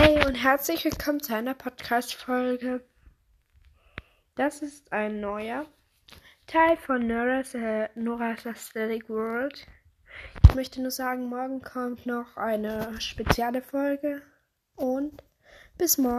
[0.00, 2.84] Hey und herzlich willkommen zu einer Podcast-Folge.
[4.36, 5.66] Das ist ein neuer
[6.46, 9.66] Teil von Nora's, äh, Nora's Aesthetic World.
[10.44, 14.22] Ich möchte nur sagen, morgen kommt noch eine spezielle Folge
[14.76, 15.24] und
[15.78, 16.18] bis morgen.